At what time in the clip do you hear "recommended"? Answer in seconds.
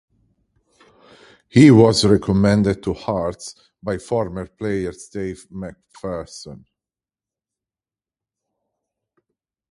2.03-2.81